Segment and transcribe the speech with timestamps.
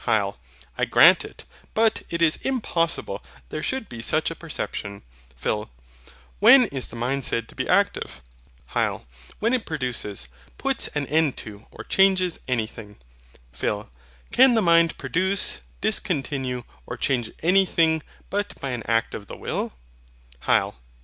[0.07, 0.35] HYL.
[0.79, 1.45] I grant it.
[1.75, 5.03] But it is impossible there should be such a perception.
[5.37, 5.69] PHIL.
[6.39, 8.19] When is the mind said to be active?
[8.71, 9.05] HYL.
[9.37, 10.27] When it produces,
[10.57, 12.97] puts an end to, or changes, anything.
[13.53, 13.91] PHIL.
[14.31, 19.71] Can the mind produce, discontinue, or change anything, but by an act of the will?
[20.47, 20.77] HYL.